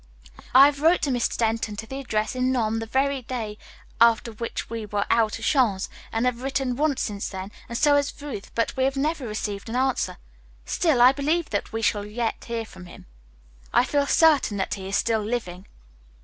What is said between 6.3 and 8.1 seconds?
written once since then, and so